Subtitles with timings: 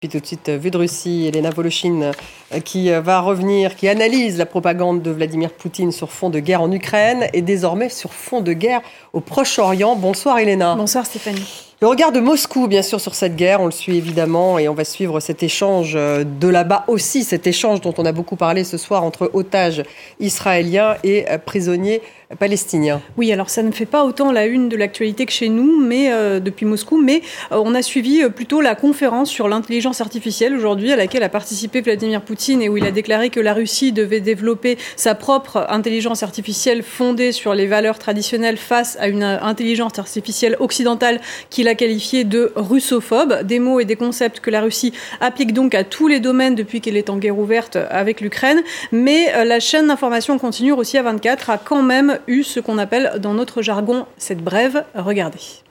[0.00, 2.12] Puis tout de suite, euh, vue de Russie, Elena Voloshin,
[2.54, 6.40] euh, qui euh, va revenir, qui analyse la propagande de Vladimir Poutine sur fond de
[6.40, 8.80] guerre en Ukraine et désormais sur fond de guerre
[9.12, 9.96] au Proche-Orient.
[9.96, 10.74] Bonsoir Elena.
[10.74, 11.69] Bonsoir Stéphanie.
[11.82, 14.74] Le regard de Moscou, bien sûr, sur cette guerre, on le suit évidemment et on
[14.74, 18.76] va suivre cet échange de là-bas aussi, cet échange dont on a beaucoup parlé ce
[18.76, 19.82] soir entre otages
[20.18, 22.02] israéliens et prisonniers
[22.38, 23.02] palestiniens.
[23.16, 26.12] Oui, alors ça ne fait pas autant la une de l'actualité que chez nous, mais
[26.12, 30.54] euh, depuis Moscou, mais euh, on a suivi euh, plutôt la conférence sur l'intelligence artificielle
[30.54, 33.90] aujourd'hui à laquelle a participé Vladimir Poutine et où il a déclaré que la Russie
[33.92, 39.98] devait développer sa propre intelligence artificielle fondée sur les valeurs traditionnelles face à une intelligence
[39.98, 41.20] artificielle occidentale
[41.50, 45.74] qu'il a qualifiée de russophobe, des mots et des concepts que la Russie applique donc
[45.74, 48.60] à tous les domaines depuis qu'elle est en guerre ouverte avec l'Ukraine,
[48.92, 53.12] mais la chaîne d'information continue aussi à 24 a quand même eu ce qu'on appelle
[53.18, 54.84] dans notre jargon cette brève.
[54.94, 55.69] Regardez.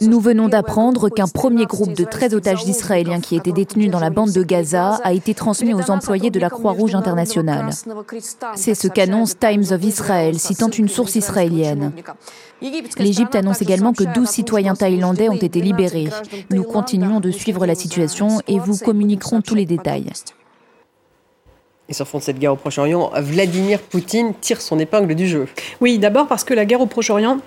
[0.00, 4.08] Nous venons d'apprendre qu'un premier groupe de 13 otages israéliens qui étaient détenus dans la
[4.08, 7.68] bande de Gaza a été transmis aux employés de la Croix-Rouge internationale.
[8.54, 11.92] C'est ce qu'annonce Times of Israel, citant une source israélienne.
[12.98, 16.08] L'Égypte annonce également que 12 citoyens thaïlandais ont été libérés.
[16.50, 20.10] Nous continuons de suivre la situation et vous communiquerons tous les détails.
[21.88, 25.46] Et sur fond de cette guerre au Proche-Orient, Vladimir Poutine tire son épingle du jeu.
[25.82, 27.38] Oui, d'abord parce que la guerre au Proche-Orient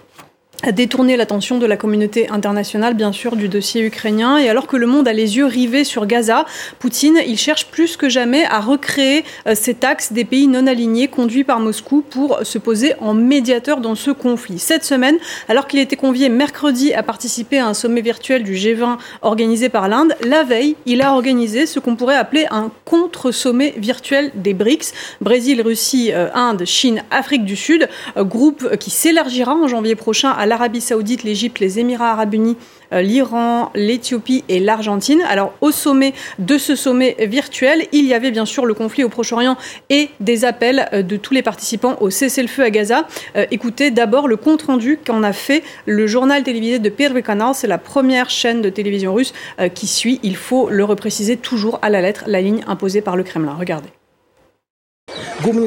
[0.63, 4.37] a détourné l'attention de la communauté internationale, bien sûr, du dossier ukrainien.
[4.37, 6.45] Et alors que le monde a les yeux rivés sur Gaza,
[6.79, 11.07] Poutine, il cherche plus que jamais à recréer euh, cet axe des pays non alignés
[11.07, 14.59] conduits par Moscou pour se poser en médiateur dans ce conflit.
[14.59, 15.17] Cette semaine,
[15.49, 19.87] alors qu'il était convié mercredi à participer à un sommet virtuel du G20 organisé par
[19.87, 24.93] l'Inde, la veille, il a organisé ce qu'on pourrait appeler un contre-sommet virtuel des BRICS,
[25.21, 30.29] Brésil, Russie, euh, Inde, Chine, Afrique du Sud, euh, groupe qui s'élargira en janvier prochain
[30.29, 32.57] à l'Arabie Saoudite, l'Égypte, les Émirats Arabes Unis,
[32.93, 35.21] euh, l'Iran, l'Éthiopie et l'Argentine.
[35.27, 39.09] Alors au sommet de ce sommet virtuel, il y avait bien sûr le conflit au
[39.09, 39.57] Proche-Orient
[39.89, 43.07] et des appels euh, de tous les participants au cessez-le-feu à Gaza.
[43.35, 47.67] Euh, écoutez d'abord le compte-rendu qu'en a fait le journal télévisé de Pierre Canal, c'est
[47.67, 49.33] la première chaîne de télévision russe
[49.73, 53.23] qui suit, il faut le repréciser toujours à la lettre, la ligne imposée par le
[53.23, 53.55] Kremlin.
[53.57, 53.89] Regardez.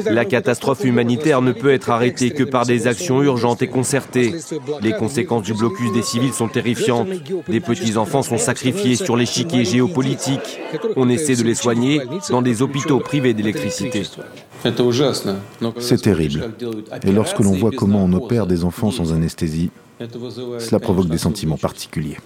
[0.09, 4.35] La catastrophe humanitaire ne peut être arrêtée que par des actions urgentes et concertées.
[4.81, 7.07] Les conséquences du blocus des civils sont terrifiantes.
[7.47, 10.59] Des petits-enfants sont sacrifiés sur l'échiquier géopolitique.
[10.95, 14.03] On essaie de les soigner dans des hôpitaux privés d'électricité.
[15.79, 16.51] C'est terrible.
[17.03, 21.57] Et lorsque l'on voit comment on opère des enfants sans anesthésie, cela provoque des sentiments
[21.57, 22.17] particuliers.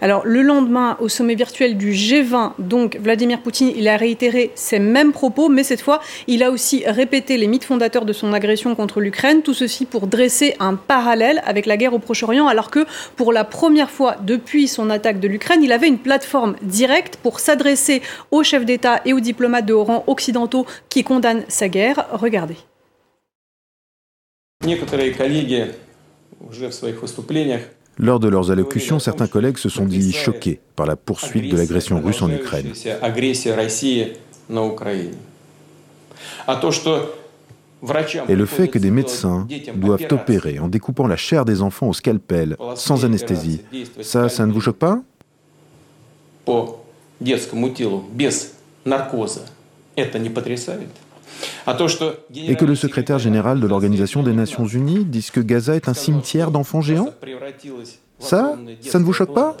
[0.00, 4.78] Alors le lendemain, au sommet virtuel du G20, donc Vladimir Poutine, il a réitéré ces
[4.78, 8.74] mêmes propos, mais cette fois, il a aussi répété les mythes fondateurs de son agression
[8.74, 12.86] contre l'Ukraine, tout ceci pour dresser un parallèle avec la guerre au Proche-Orient, alors que
[13.16, 17.40] pour la première fois depuis son attaque de l'Ukraine, il avait une plateforme directe pour
[17.40, 22.06] s'adresser aux chefs d'État et aux diplomates de haut rang occidentaux qui condamnent sa guerre.
[22.12, 22.56] Regardez.
[27.98, 32.00] Lors de leurs allocutions, certains collègues se sont dit choqués par la poursuite de l'agression
[32.02, 32.72] russe en Ukraine.
[38.28, 41.92] Et le fait que des médecins doivent opérer en découpant la chair des enfants au
[41.92, 43.62] scalpel, sans anesthésie,
[44.00, 45.02] ça, ça ne vous choque pas
[52.34, 55.94] et que le secrétaire général de l'Organisation des Nations Unies dise que Gaza est un
[55.94, 57.12] cimetière d'enfants géants?
[58.18, 59.56] Ça, ça ne vous choque pas?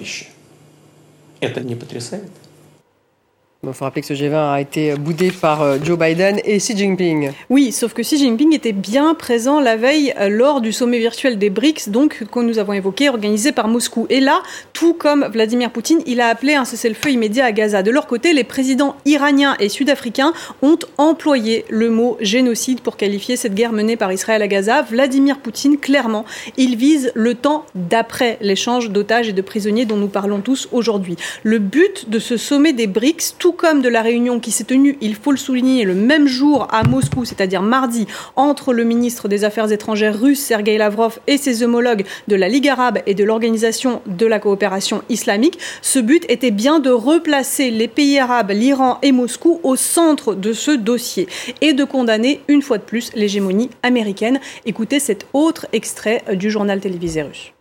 [3.70, 6.76] Il faut rappeler que ce G20 a été boudé par euh, Joe Biden et Xi
[6.76, 7.32] Jinping.
[7.50, 11.38] Oui, sauf que Xi Jinping était bien présent la veille euh, lors du sommet virtuel
[11.38, 14.06] des BRICS, donc que nous avons évoqué, organisé par Moscou.
[14.10, 17.82] Et là, tout comme Vladimir Poutine, il a appelé un cessez-le-feu immédiat à Gaza.
[17.82, 20.32] De leur côté, les présidents iraniens et sud-africains
[20.62, 24.82] ont employé le mot génocide pour qualifier cette guerre menée par Israël à Gaza.
[24.82, 26.24] Vladimir Poutine, clairement,
[26.56, 31.16] il vise le temps d'après l'échange d'otages et de prisonniers dont nous parlons tous aujourd'hui.
[31.42, 34.96] Le but de ce sommet des BRICS, tout comme de la réunion qui s'est tenue,
[35.00, 38.06] il faut le souligner, le même jour à Moscou, c'est-à-dire mardi,
[38.36, 42.68] entre le ministre des Affaires étrangères russe Sergei Lavrov et ses homologues de la Ligue
[42.68, 45.58] arabe et de l'Organisation de la coopération islamique.
[45.82, 50.52] Ce but était bien de replacer les pays arabes, l'Iran et Moscou au centre de
[50.52, 51.26] ce dossier
[51.60, 54.40] et de condamner une fois de plus l'hégémonie américaine.
[54.66, 57.55] Écoutez cet autre extrait du journal télévisé russe.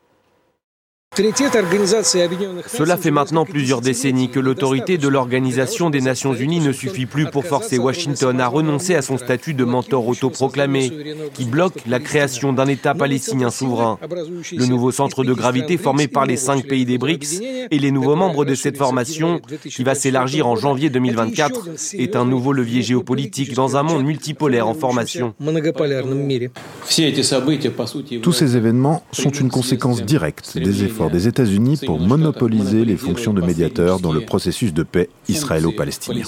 [1.18, 7.26] Cela fait maintenant plusieurs décennies que l'autorité de l'Organisation des Nations Unies ne suffit plus
[7.26, 10.92] pour forcer Washington à renoncer à son statut de mentor autoproclamé,
[11.34, 13.98] qui bloque la création d'un État palestinien souverain.
[14.52, 17.42] Le nouveau centre de gravité formé par les cinq pays des BRICS
[17.72, 22.26] et les nouveaux membres de cette formation, qui va s'élargir en janvier 2024, est un
[22.26, 25.34] nouveau levier géopolitique dans un monde multipolaire en formation.
[28.22, 33.34] Tous ces événements sont une conséquence directe des efforts des États-Unis pour monopoliser les fonctions
[33.34, 36.24] de médiateur dans le processus de paix israélo-palestinien.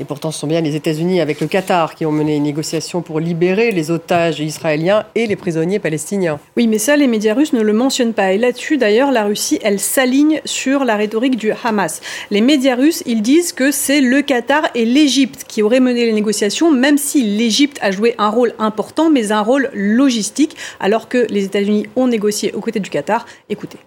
[0.00, 3.00] Et pourtant, ce sont bien les États-Unis avec le Qatar qui ont mené une négociation
[3.00, 6.40] pour libérer les otages israéliens et les prisonniers palestiniens.
[6.56, 8.32] Oui, mais ça, les médias russes ne le mentionnent pas.
[8.32, 12.00] Et là-dessus, d'ailleurs, la Russie, elle s'aligne sur la rhétorique du Hamas.
[12.32, 16.12] Les médias russes, ils disent que c'est le Qatar et l'Égypte qui auraient mené les
[16.12, 21.24] négociations, même si l'Égypte a joué un rôle important, mais un rôle logistique, alors que
[21.30, 23.26] les États-Unis ont négocié aux côtés du Qatar.
[23.48, 23.78] Écoutez.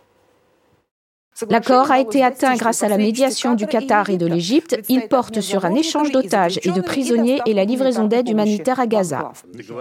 [1.50, 4.80] L'accord a été atteint grâce à la médiation du Qatar et de l'Égypte.
[4.90, 8.88] Il porte sur un échange d'otages et de prisonniers et la livraison d'aide humanitaire à
[8.88, 9.32] Gaza.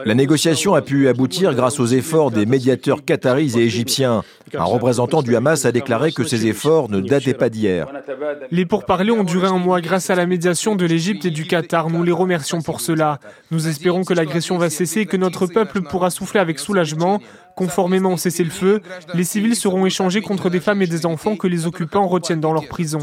[0.05, 4.23] La négociation a pu aboutir grâce aux efforts des médiateurs qataris et égyptiens.
[4.55, 7.87] Un représentant du Hamas a déclaré que ces efforts ne dataient pas d'hier.
[8.51, 11.91] Les pourparlers ont duré un mois grâce à la médiation de l'Égypte et du Qatar.
[11.91, 13.19] Nous les remercions pour cela.
[13.51, 17.21] Nous espérons que l'agression va cesser et que notre peuple pourra souffler avec soulagement.
[17.57, 18.83] Conformément au cessez-le-feu,
[19.15, 22.53] les civils seront échangés contre des femmes et des enfants que les occupants retiennent dans
[22.53, 22.99] leur prison.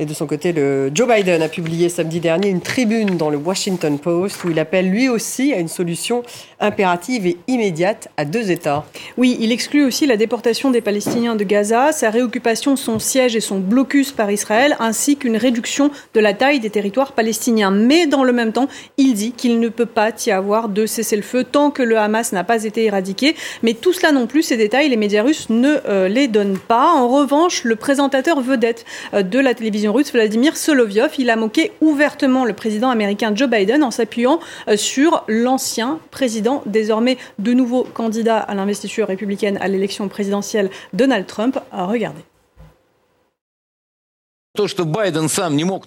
[0.00, 3.36] Et de son côté, le Joe Biden a publié samedi dernier une tribune dans le
[3.36, 6.22] Washington Post où il appelle lui aussi à une solution
[6.60, 8.84] impérative et immédiate à deux États.
[9.16, 13.40] Oui, il exclut aussi la déportation des Palestiniens de Gaza, sa réoccupation, son siège et
[13.40, 17.72] son blocus par Israël, ainsi qu'une réduction de la taille des territoires palestiniens.
[17.72, 18.68] Mais dans le même temps,
[18.98, 22.44] il dit qu'il ne peut pas y avoir de cessez-le-feu tant que le Hamas n'a
[22.44, 23.34] pas été éradiqué.
[23.64, 26.92] Mais tout cela non plus, ces détails, les médias russes ne euh, les donnent pas.
[26.92, 31.72] En revanche, le présentateur vedette euh, de la télévision russe, Vladimir Solovyov, il a moqué
[31.80, 37.84] ouvertement le président américain Joe Biden en s'appuyant euh, sur l'ancien président, désormais de nouveau
[37.84, 41.58] candidat à l'investiture républicaine à l'élection présidentielle, Donald Trump.
[41.72, 42.22] Regardez.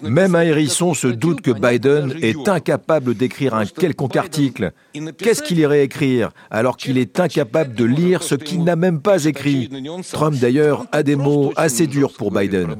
[0.02, 4.72] Même un hérisson se doute que Biden est incapable d'écrire un quelconque article.
[5.18, 9.24] Qu'est-ce qu'il irait écrire alors qu'il est incapable de lire ce qu'il n'a même pas
[9.26, 9.68] écrit?
[10.12, 12.76] Trump d'ailleurs a des mots assez durs pour Biden.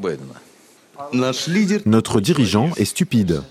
[1.87, 3.43] Notre dirigeant est stupide.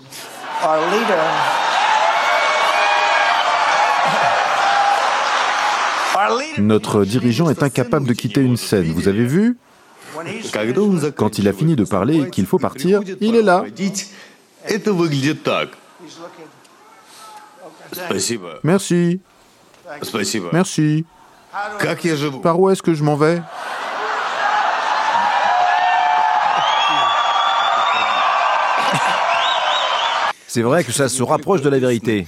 [6.58, 8.92] Notre dirigeant est incapable de quitter une scène.
[8.92, 9.56] Vous avez vu?
[11.16, 13.64] Quand il a fini de parler et qu'il faut partir, il est là.
[18.62, 19.20] Merci.
[20.52, 21.04] Merci.
[22.42, 23.42] Par où est-ce que je m'en vais?
[30.54, 32.26] C'est vrai que ça se rapproche de la vérité.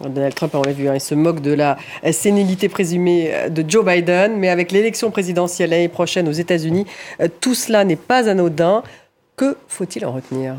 [0.00, 1.76] Donald Trump, on l'a vu, hein, il se moque de la
[2.12, 6.86] sénilité présumée de Joe Biden, mais avec l'élection présidentielle l'année prochaine aux États-Unis,
[7.20, 8.82] euh, tout cela n'est pas anodin.
[9.36, 10.54] Que faut-il en retenir?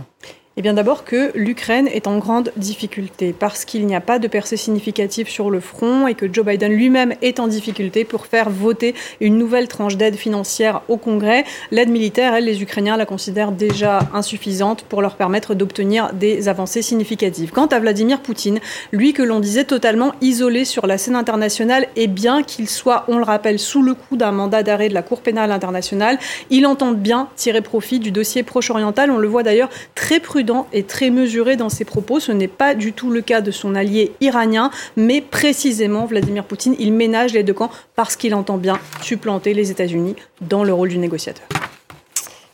[0.61, 4.27] Eh bien d'abord que l'Ukraine est en grande difficulté parce qu'il n'y a pas de
[4.27, 8.51] percée significative sur le front et que Joe Biden lui-même est en difficulté pour faire
[8.51, 11.45] voter une nouvelle tranche d'aide financière au Congrès.
[11.71, 16.83] L'aide militaire, elle, les Ukrainiens la considèrent déjà insuffisante pour leur permettre d'obtenir des avancées
[16.83, 17.49] significatives.
[17.49, 18.59] Quant à Vladimir Poutine,
[18.91, 23.17] lui que l'on disait totalement isolé sur la scène internationale, et bien qu'il soit, on
[23.17, 26.19] le rappelle, sous le coup d'un mandat d'arrêt de la Cour pénale internationale,
[26.51, 29.09] il entend bien tirer profit du dossier proche-oriental.
[29.09, 30.19] On le voit d'ailleurs très
[30.51, 32.19] prudent et très mesuré dans ses propos.
[32.19, 36.75] Ce n'est pas du tout le cas de son allié iranien, mais précisément, Vladimir Poutine,
[36.79, 40.89] il ménage les deux camps parce qu'il entend bien supplanter les États-Unis dans le rôle
[40.89, 41.47] du négociateur.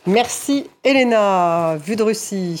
[0.06, 2.56] Merci Elena, vue de Russie.